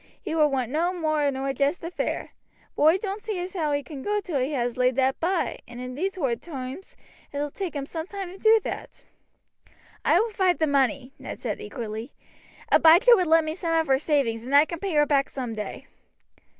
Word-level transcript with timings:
He 0.19 0.33
would 0.33 0.47
want 0.47 0.71
no 0.71 0.91
more 0.91 1.29
nor 1.29 1.53
just 1.53 1.79
the 1.81 1.91
fare. 1.91 2.31
But 2.75 2.81
oi 2.81 2.97
doan't 2.97 3.21
see 3.21 3.45
how 3.53 3.71
he 3.71 3.83
can 3.83 4.01
go 4.01 4.19
till 4.19 4.39
he 4.39 4.53
has 4.53 4.75
laid 4.75 4.95
that 4.95 5.19
by, 5.19 5.59
and 5.67 5.79
in 5.79 5.93
these 5.93 6.15
hard 6.15 6.41
toimes 6.41 6.95
it 7.31 7.37
ull 7.37 7.51
take 7.51 7.75
him 7.75 7.85
some 7.85 8.07
time 8.07 8.31
to 8.31 8.39
do 8.39 8.59
that." 8.63 9.03
"I 10.03 10.19
will 10.19 10.29
provide 10.29 10.57
the 10.57 10.65
money," 10.65 11.13
Ned 11.19 11.37
said 11.39 11.61
eagerly. 11.61 12.13
"Abijah 12.71 13.13
would 13.15 13.27
lend 13.27 13.45
me 13.45 13.53
some 13.53 13.75
of 13.79 13.85
her 13.85 13.99
savings, 13.99 14.43
and 14.43 14.55
I 14.55 14.65
can 14.65 14.79
pay 14.79 14.93
her 14.95 15.05
back 15.05 15.29
some 15.29 15.53
day." 15.53 15.85